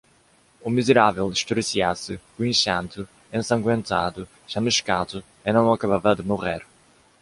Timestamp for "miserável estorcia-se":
0.71-2.19